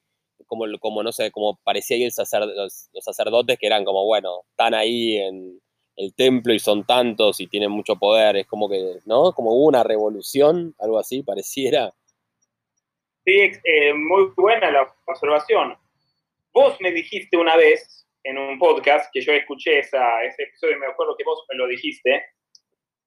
[0.48, 4.06] como, como no sé, como parecía ahí el sacer- los, los sacerdotes que eran como,
[4.06, 5.60] bueno, están ahí en
[5.98, 9.34] el templo y son tantos y tienen mucho poder, es como que, ¿no?
[9.34, 11.94] Como hubo una revolución, algo así, pareciera.
[13.26, 15.76] sí, eh, muy buena la observación.
[16.54, 20.80] Vos me dijiste una vez en un podcast que yo escuché esa, ese episodio, y
[20.80, 22.26] me acuerdo que vos me lo dijiste,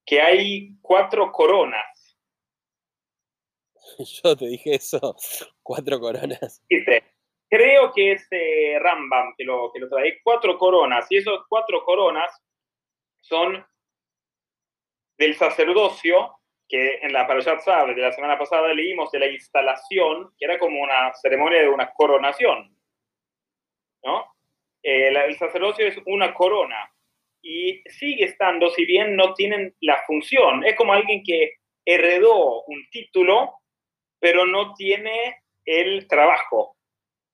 [0.07, 2.19] que hay cuatro coronas.
[4.25, 5.17] Yo te dije eso,
[5.63, 6.63] cuatro coronas.
[6.69, 7.05] Dijiste,
[7.49, 10.21] creo que es eh, Rambam que lo, que lo trae.
[10.23, 12.33] Cuatro coronas, y esas cuatro coronas
[13.21, 13.65] son
[15.19, 20.33] del sacerdocio, que en la Parashat Sabe de la semana pasada leímos de la instalación,
[20.39, 22.75] que era como una ceremonia de una coronación.
[24.05, 24.27] ¿No?
[24.83, 26.91] Eh, la- el sacerdocio es una corona
[27.43, 32.89] y sigue estando, si bien no tienen la función, es como alguien que heredó un
[32.91, 33.55] título,
[34.21, 36.77] pero no tiene el trabajo,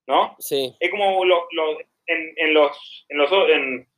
[0.06, 0.36] ¿no?
[0.38, 3.88] Sí, Es como lo- lo- en, en los, en, los, en,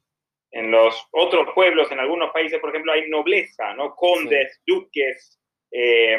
[0.52, 3.94] en los otros pueblos, en algunos países, por ejemplo, hay nobleza, ¿no?
[3.94, 6.18] Condes, duques, eh,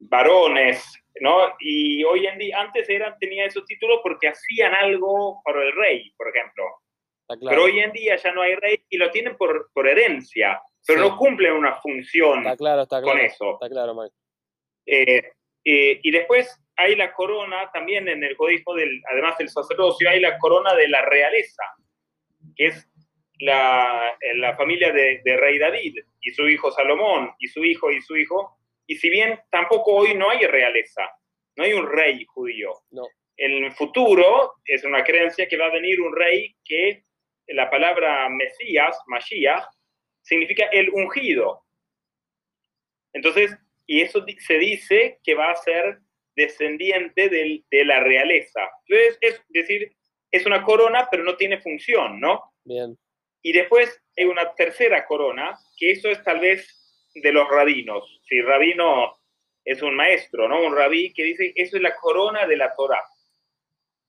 [0.00, 0.84] varones,
[1.20, 1.54] ¿no?
[1.58, 6.12] Y hoy en día, antes eran, tenía esos títulos porque hacían algo para el rey,
[6.16, 6.64] por ejemplo.
[7.26, 7.40] claro.
[7.48, 11.02] Pero hoy en día ya no hay rey y lo tienen por, por herencia, pero
[11.02, 11.08] Sí.
[11.08, 13.26] no cumplen una función Está claro, está con claro.
[13.26, 13.52] eso.
[13.54, 14.14] Está claro, Mike.
[14.86, 15.32] Eh,
[15.64, 20.20] eh, y después hay la corona, también en el judaísmo, del, además del sacerdocio, hay
[20.20, 21.62] la corona de la realeza,
[22.56, 22.88] que es
[23.40, 28.00] la, la familia de, de rey David y su hijo Salomón y su hijo y
[28.00, 28.57] su hijo.
[28.88, 31.02] Y si bien tampoco hoy no hay realeza,
[31.56, 32.72] no hay un rey judío.
[32.90, 33.02] No.
[33.36, 37.04] En el futuro es una creencia que va a venir un rey que
[37.48, 39.64] la palabra Mesías, Mashiach,
[40.22, 41.62] significa el ungido.
[43.12, 45.98] Entonces, y eso se dice que va a ser
[46.36, 48.68] descendiente del- de la realeza.
[48.86, 49.92] Entonces, es decir,
[50.30, 52.52] es una corona, pero no tiene función, ¿no?
[52.64, 52.96] Bien.
[53.42, 56.77] Y después hay una tercera corona, que eso es tal vez
[57.14, 58.20] de los rabinos.
[58.28, 59.12] Si rabino
[59.64, 60.62] es un maestro, ¿no?
[60.62, 63.04] Un rabí que dice, eso es la corona de la Torah.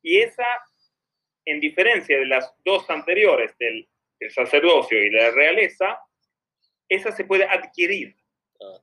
[0.02, 0.46] Y esa,
[1.46, 3.88] en diferencia de las dos anteriores, del,
[4.20, 6.00] del sacerdocio y de la realeza,
[6.88, 8.16] esa se puede adquirir
[8.62, 8.80] Ah,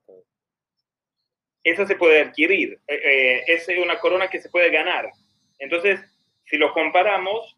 [1.62, 5.10] esa se puede adquirir, eh, eh, es una corona que se puede ganar.
[5.58, 6.00] Entonces,
[6.44, 7.56] si lo comparamos,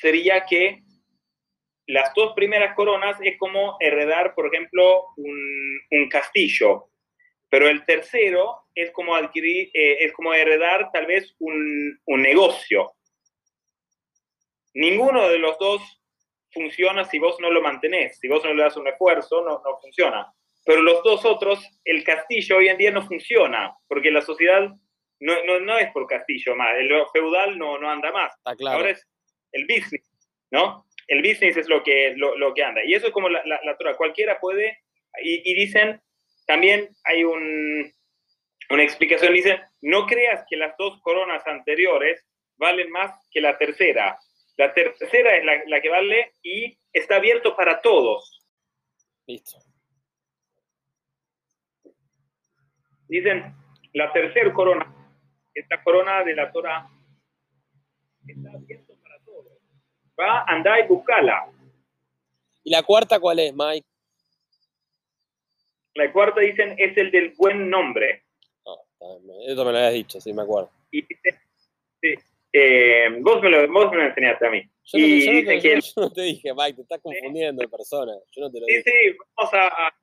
[0.00, 0.82] sería que
[1.86, 6.88] las dos primeras coronas es como heredar, por ejemplo, un, un castillo,
[7.48, 12.92] pero el tercero es como adquirir, eh, es como heredar tal vez un, un negocio.
[14.74, 15.82] Ninguno de los dos
[16.50, 19.78] funciona si vos no lo mantenés, si vos no le das un esfuerzo, no, no
[19.80, 20.32] funciona.
[20.64, 24.70] Pero los dos otros, el castillo hoy en día no funciona, porque la sociedad
[25.20, 28.34] no, no, no es por castillo más, el feudal no, no anda más.
[28.36, 28.78] Está claro.
[28.78, 29.06] Ahora es
[29.52, 30.10] el business,
[30.50, 30.86] ¿no?
[31.06, 32.82] El business es lo que, lo, lo que anda.
[32.84, 33.96] Y eso es como la, la, la Torah.
[33.96, 34.78] Cualquiera puede,
[35.22, 36.00] y, y, dicen,
[36.46, 37.92] también hay un,
[38.70, 42.24] una explicación dice, no creas que las dos coronas anteriores
[42.56, 44.18] valen más que la tercera.
[44.56, 48.46] La tercera es la, la que vale y está abierto para todos.
[49.26, 49.58] Listo.
[53.08, 53.54] Dicen,
[53.92, 54.86] la tercera corona,
[55.54, 56.88] esta corona de la Torah,
[58.26, 59.58] está abierto para todos.
[60.22, 61.46] Va, anda y buscala.
[62.64, 63.86] ¿Y la cuarta cuál es, Mike?
[65.94, 68.24] La cuarta dicen es el del buen nombre.
[68.66, 68.76] Ah,
[69.46, 70.70] Eso me lo habías dicho, sí, me acuerdo.
[70.90, 71.38] Y dice,
[72.00, 72.14] sí,
[72.52, 74.62] eh, vos, me lo, vos me lo enseñaste a mí.
[74.84, 77.00] Yo no, y yo no te, dicen que yo no te dije, Mike, te estás
[77.02, 78.12] confundiendo de persona.
[78.30, 78.90] Yo no te lo Sí, dije.
[78.90, 79.94] sí, vamos a, a-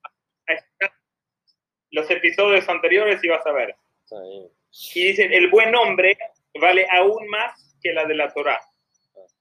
[0.48, 0.92] a escuchar
[1.92, 3.76] los episodios anteriores y vas a ver.
[4.04, 4.48] Está bien.
[4.96, 6.18] Y dicen, el buen nombre
[6.60, 8.60] vale aún más que la de la Torá.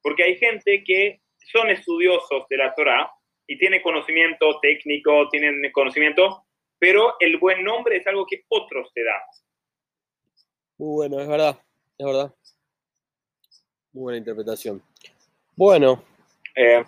[0.03, 1.21] Porque hay gente que
[1.53, 3.11] son estudiosos de la Torá
[3.47, 6.45] y tienen conocimiento técnico, tienen conocimiento,
[6.79, 9.21] pero el buen nombre es algo que otros te dan.
[10.77, 11.61] Muy bueno, es verdad,
[11.97, 12.35] es verdad.
[13.93, 14.83] Muy buena interpretación.
[15.57, 16.05] Bueno,
[16.55, 16.85] Eh,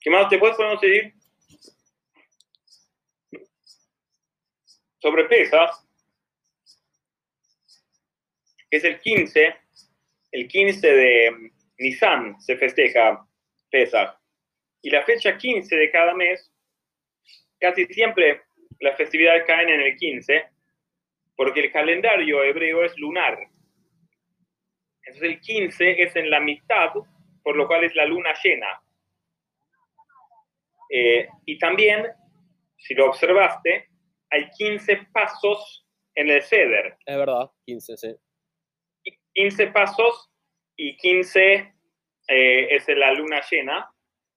[0.00, 1.14] ¿Qué más después podemos decir?
[4.98, 5.85] Sobre pesas,
[8.70, 9.56] es el 15,
[10.32, 13.26] el 15 de Nisan se festeja
[13.70, 14.16] Pesach.
[14.82, 16.52] Y la fecha 15 de cada mes,
[17.58, 18.42] casi siempre
[18.80, 20.44] las festividades caen en el 15,
[21.36, 23.38] porque el calendario hebreo es lunar.
[25.02, 26.90] Entonces el 15 es en la mitad,
[27.42, 28.80] por lo cual es la luna llena.
[30.90, 32.06] Eh, y también,
[32.76, 33.88] si lo observaste,
[34.30, 36.96] hay 15 pasos en el ceder.
[37.04, 38.16] es verdad, 15, sí.
[39.36, 40.30] 15 pasos
[40.76, 41.74] y 15
[42.28, 43.88] eh, es la luna llena.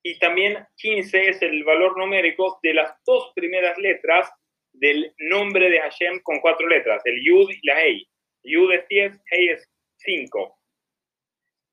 [0.03, 4.29] Y también 15 es el valor numérico de las dos primeras letras
[4.73, 8.07] del nombre de Hashem con cuatro letras, el Yud y la Hei.
[8.43, 10.57] Yud es 10, Hei es 5.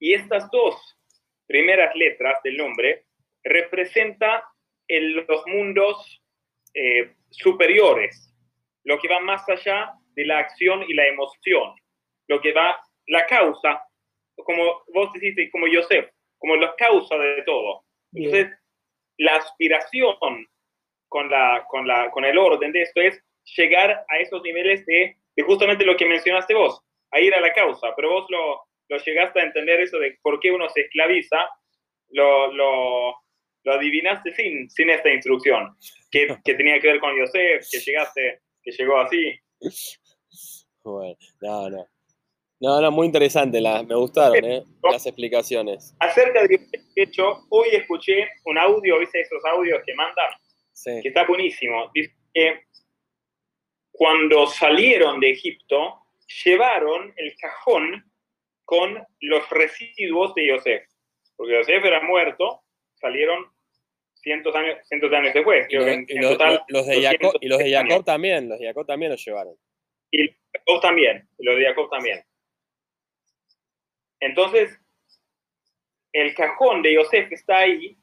[0.00, 0.76] Y estas dos
[1.46, 3.06] primeras letras del nombre
[3.44, 4.40] representan
[4.88, 6.22] los mundos
[6.74, 8.32] eh, superiores,
[8.84, 11.74] lo que va más allá de la acción y la emoción,
[12.28, 13.82] lo que va, la causa,
[14.36, 17.84] como vos dijiste, como Yosef, como la causa de todo.
[18.12, 18.34] Bien.
[18.34, 18.58] Entonces,
[19.18, 20.16] la aspiración
[21.08, 23.22] con, la, con, la, con el orden de esto es
[23.56, 27.52] llegar a esos niveles de, de justamente lo que mencionaste vos, a ir a la
[27.52, 31.48] causa, pero vos lo, lo llegaste a entender eso de por qué uno se esclaviza,
[32.10, 33.16] lo, lo,
[33.64, 35.76] lo adivinaste sin, sin esta instrucción,
[36.10, 39.38] que, que tenía que ver con Yosef, que llegaste, que llegó así.
[40.84, 41.86] Bueno, no, no.
[42.60, 44.62] No, no, muy interesante, la- me gustaron ¿eh?
[44.82, 45.94] las explicaciones.
[46.00, 46.58] Acerca de
[46.94, 50.30] hecho, hoy escuché un audio, ¿viste esos audios que mandan?
[50.72, 51.90] Sí, que está buenísimo.
[51.94, 52.60] Dice que
[53.92, 56.00] cuando salieron de Egipto,
[56.44, 58.04] llevaron el cajón
[58.64, 60.82] con los residuos de Yosef.
[61.36, 62.62] Porque Yosef era muerto,
[62.94, 63.44] salieron
[64.14, 65.66] cientos, años, cientos de años después.
[65.68, 68.04] y, los, en- y en los- total, los de Jacob, y los de 230 Jacob
[68.04, 69.54] también, los de Jacob también los llevaron.
[70.10, 72.22] Y los de Jacob también, y los de Jacob también.
[74.26, 74.78] Entonces,
[76.12, 77.96] el cajón de Yosef está ahí,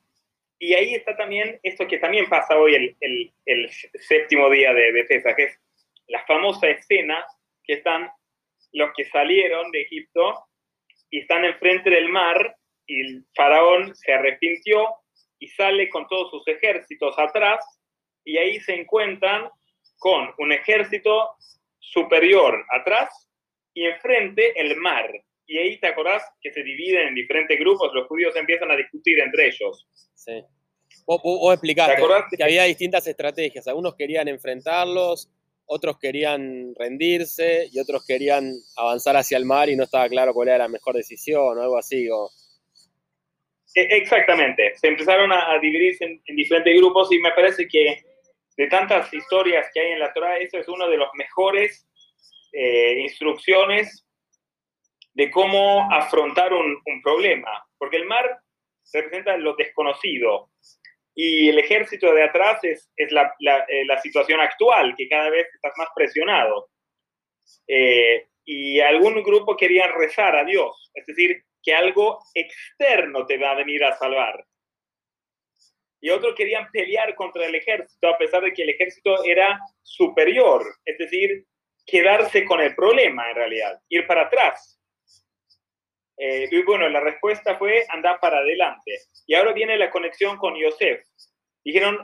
[0.59, 4.93] y ahí está también esto que también pasa hoy el, el- el séptimo día de,
[4.93, 5.59] de que es
[6.07, 7.25] la famosa escena
[7.63, 8.09] que están
[8.71, 10.45] los que salieron de Egipto
[11.09, 12.55] y están enfrente del mar
[12.87, 14.87] y el faraón se arrepintió
[15.39, 17.59] y sale con todos sus ejércitos atrás
[18.23, 19.49] y ahí se encuentran
[19.97, 21.35] con un ejército
[21.79, 23.29] superior atrás
[23.73, 25.11] y enfrente el mar.
[25.45, 29.19] Y ahí te acordás que se dividen en diferentes grupos, los judíos empiezan a discutir
[29.19, 29.87] entre ellos.
[30.15, 30.41] Sí.
[31.05, 32.23] Vos, vos- vos explicaste ¿Te acordás?
[32.37, 33.67] que había distintas estrategias.
[33.67, 35.29] Algunos querían enfrentarlos,
[35.65, 40.47] otros querían rendirse y otros querían avanzar hacia el mar y no estaba claro cuál
[40.49, 42.07] era la mejor decisión o algo así.
[42.09, 42.29] o-
[43.75, 48.03] E- Exactamente, se empezaron a, a dividirse en, en diferentes grupos y me parece que
[48.55, 51.87] de tantas historias que hay en la Torah, eso es uno de los mejores
[52.51, 54.02] eh, instrucciones
[55.13, 58.39] de cómo afrontar un, un problema, porque el mar
[58.91, 60.49] representa lo desconocido
[61.15, 65.47] y el ejército de atrás es, es la, la, eh, situación actual, que cada vez
[65.53, 66.69] estás más presionado.
[67.67, 73.51] Eh, y algún grupo quería rezar a Dios, es decir, que algo externo te va
[73.51, 74.43] a venir a salvar.
[76.01, 80.65] Y otros querían pelear contra el ejército a pesar de que el ejército era superior,
[80.83, 81.45] es decir,
[81.85, 84.72] quedarse con el problema en realidad, ir para atrás.
[86.17, 88.99] Eh, y bueno, la respuesta fue andar para adelante.
[89.25, 91.01] Y ahora viene la conexión con Yosef.
[91.63, 91.97] Dijeron,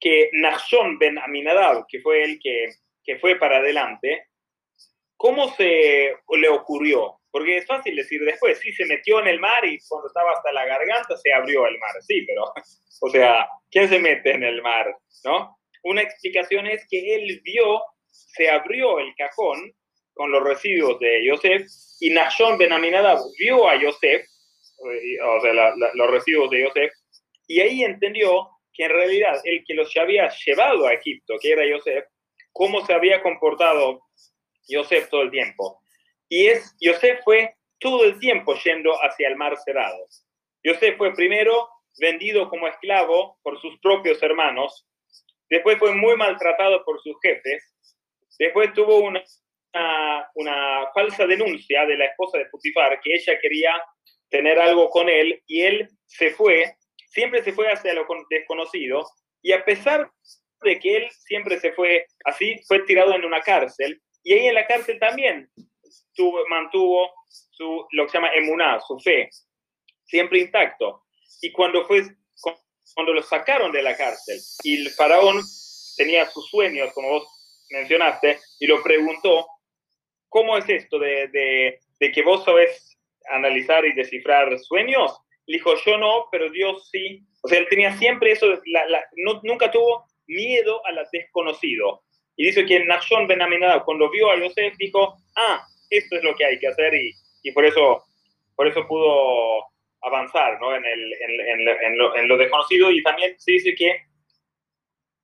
[0.00, 2.70] que Nachshon ben Aminadab, que fue el que,
[3.04, 4.28] que fue para adelante,
[5.16, 7.20] ¿cómo se le ocurrió?
[7.30, 10.50] Porque es fácil decir después, sí, se metió en el mar y cuando estaba hasta
[10.52, 11.92] la garganta se abrió el mar.
[12.00, 12.44] Sí, pero,
[13.02, 14.96] o sea, ¿quién se mete en el mar?
[15.24, 15.58] ¿No?
[15.84, 19.72] Una explicación es que él vio, se abrió el cajón
[20.20, 21.66] con los residuos de Yosef
[21.98, 22.74] y Nashon Ben
[23.38, 26.92] vio a Yosef, eh, o sea, los residuos de Yosef,
[27.46, 31.66] y ahí entendió que en realidad el que los había llevado a Egipto, que era
[31.66, 32.04] Yosef,
[32.52, 34.02] cómo se había comportado
[34.68, 35.80] Yosef todo el tiempo.
[36.28, 40.06] Y es, Yosef fue todo el tiempo yendo hacia el mar cerrado.
[40.62, 41.66] Yosef fue primero
[41.98, 44.86] vendido como esclavo por sus propios hermanos,
[45.48, 47.74] después fue muy maltratado por sus jefes,
[48.38, 49.24] después tuvo una,
[50.34, 53.72] una, falsa denuncia de la esposa de Putifar, que ella quería
[54.28, 56.74] tener algo con él, y él se fue,
[57.08, 59.06] siempre se fue hacia lo desconocido,
[59.42, 60.10] y a pesar
[60.62, 64.54] de que él siempre se fue así, fue tirado en una cárcel, y ahí en
[64.54, 65.50] la cárcel también
[66.48, 69.30] mantuvo su, lo que se llama emuná, su fe,
[70.04, 71.04] siempre intacto.
[71.40, 72.02] Y cuando, fue,
[72.94, 75.40] cuando lo sacaron de la cárcel y el faraón
[75.96, 79.46] tenía sus sueños, como vos mencionaste, y lo preguntó,
[80.30, 81.28] ¿cómo es esto de,
[81.98, 82.98] de, que vos sabés
[83.30, 85.20] analizar y descifrar sueños?
[85.46, 87.22] Le dijo, yo no, pero Dios sí.
[87.42, 89.04] O sea, él tenía siempre eso, la,
[89.42, 92.02] nunca tuvo miedo a lo desconocido.
[92.36, 93.40] Y dice que Nashon Ben
[93.84, 97.12] cuando vio a Yosef, dijo, ah, esto es lo que hay que hacer y,
[97.42, 98.04] y por, eso,
[98.56, 99.64] por eso pudo
[100.02, 100.74] avanzar ¿no?
[100.74, 104.04] en, el, en, en, lo, en, lo, desconocido y también se dice que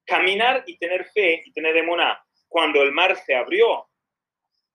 [0.05, 3.86] caminar y tener fe y tener emuna cuando el mar se abrió,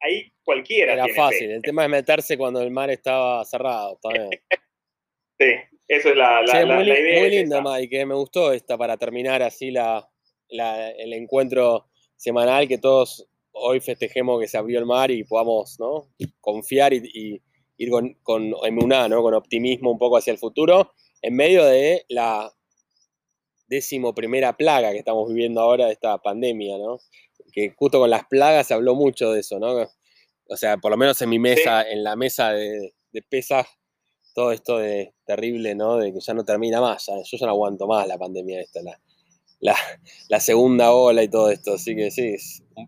[0.01, 0.93] ahí cualquiera.
[0.93, 3.99] Era fácil, el tema es meterse cuando el mar estaba cerrado.
[5.39, 5.53] sí,
[5.87, 7.21] esa es la, la, muy, idea.
[7.21, 10.07] Muy linda, Mike, me gustó esta para terminar así la,
[10.49, 16.07] el encuentro semanal que todos hoy festejemos que se abrió el mar y podamos ¿no?
[16.39, 17.41] confiar y,
[17.77, 19.21] ir con, con ¿no?
[19.21, 22.51] con optimismo un poco hacia el futuro, en medio de la
[23.67, 26.99] décimo primera plaga que estamos viviendo ahora de esta pandemia, ¿no?
[27.51, 29.87] Que justo con las plagas se habló mucho de eso, ¿no?
[30.47, 33.67] O sea, por lo menos en mi mesa, en la mesa de, de pesas,
[34.33, 35.97] todo esto de terrible, ¿no?
[35.97, 39.75] De que ya no termina más, yo ya no aguanto más la pandemia esta, la,
[40.29, 41.75] la, segunda ola y todo esto.
[41.75, 42.35] Así que sí,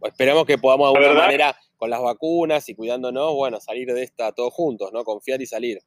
[0.03, 4.31] esperamos que podamos de alguna manera, con las vacunas y cuidándonos, bueno, salir de esta
[4.31, 5.03] todos juntos, ¿no?
[5.03, 5.79] Confiar y salir.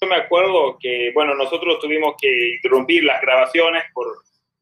[0.00, 4.06] Yo me acuerdo que, bueno, nosotros tuvimos que interrumpir las grabaciones por,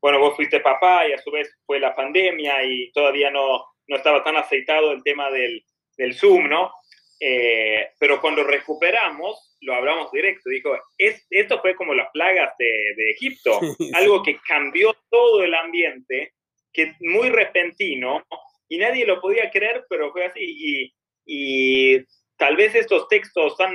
[0.00, 3.96] bueno, vos fuiste papá y a su vez fue la pandemia y todavía no, no
[3.96, 5.62] estaba tan aceitado el tema del,
[5.96, 6.72] del Zoom, ¿no?
[7.20, 12.94] Eh, pero cuando recuperamos, lo hablamos directo, dijo, es, esto fue como las plagas de,
[12.96, 13.58] de Egipto,
[13.94, 16.32] algo que cambió todo el ambiente,
[16.72, 18.24] que muy repentino,
[18.68, 20.40] y nadie lo podía creer, pero fue así.
[20.40, 20.94] Y,
[21.26, 22.04] y
[22.36, 23.74] tal vez estos textos tan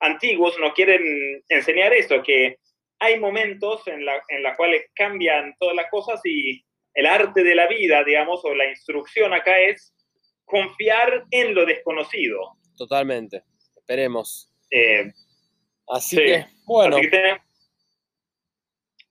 [0.00, 2.56] antiguos no quieren enseñar eso, que
[3.00, 7.54] hay momentos en la, en la cuales cambian todas las cosas y el arte de
[7.54, 9.94] la vida, digamos, o la instrucción acá es
[10.44, 12.56] confiar en lo desconocido.
[12.76, 13.42] Totalmente.
[13.76, 14.52] Esperemos.
[14.70, 15.12] Eh,
[15.88, 16.98] así que, bueno.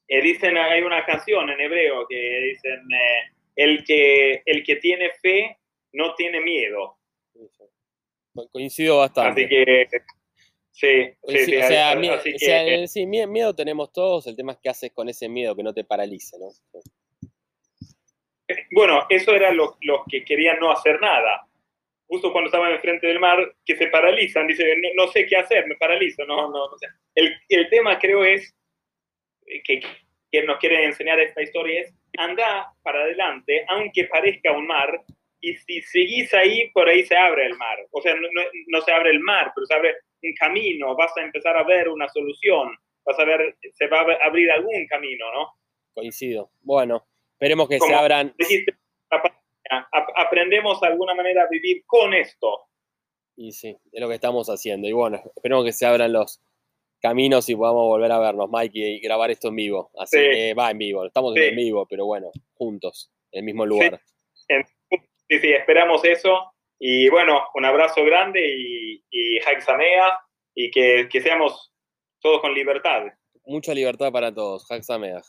[0.10, 5.12] Eh, dicen, hay una canción en hebreo que dicen, eh, el, que, el que tiene
[5.22, 5.58] fe
[5.94, 6.98] no tiene miedo.
[8.52, 9.46] Coincido bastante.
[9.46, 9.88] Así que,
[10.80, 12.20] sí, sí, o sea, miedo,
[12.88, 15.84] sí, miedo tenemos todos, el tema es qué haces con ese miedo que no te
[15.84, 16.50] paralice, ¿no?
[18.72, 21.48] Bueno, eso era lo, los que querían no hacer nada
[22.08, 25.76] justo cuando estaban enfrente del mar, que se paralizan, dicen, no, sé qué hacer, me
[25.76, 26.70] paralizo, no, no,
[27.16, 28.56] el, el, tema creo es,
[29.66, 29.82] que,
[30.32, 35.02] que nos quiere enseñar esta historia es, anda para adelante, aunque parezca un mar,
[35.42, 37.78] y si seguís ahí, por ahí se abre el mar.
[37.92, 38.28] O sea, no,
[38.68, 39.96] no, se abre el mar, pero se abre
[40.36, 44.52] camino, vas a empezar a ver una solución, vas a ver, se va a abrir
[44.52, 45.54] algún camino, ¿no?
[45.94, 46.52] Coincido.
[46.62, 48.34] Bueno, esperemos que se abran
[50.16, 52.68] aprendemos de alguna manera a vivir con esto.
[53.36, 54.88] Y sí, es lo que estamos haciendo.
[54.88, 56.42] Y bueno, esperemos que se abran los
[57.00, 59.92] caminos y podamos volver a vernos, Mike, y grabar esto en vivo.
[59.98, 64.02] Así que va en vivo, estamos en vivo, pero bueno, juntos, en el mismo lugar.
[65.30, 66.54] Sí, sí, esperamos eso.
[66.80, 70.20] Y bueno, un abrazo grande y, y Samea
[70.54, 71.74] y que, que, seamos
[72.22, 73.06] todos con libertad.
[73.46, 75.22] Mucha libertad para todos, Samea.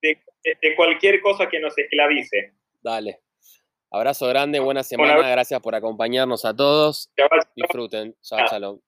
[0.00, 2.54] De, de cualquier cosa que nos esclavice.
[2.80, 3.20] Dale.
[3.90, 7.10] Abrazo grande, buena semana, gracias por acompañarnos a todos.
[7.56, 8.14] Disfruten.
[8.22, 8.78] Chao,